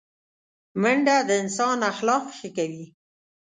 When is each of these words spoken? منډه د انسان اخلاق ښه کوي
منډه 0.81 1.15
د 1.27 1.29
انسان 1.41 1.77
اخلاق 1.91 2.25
ښه 2.37 2.49
کوي 2.57 2.85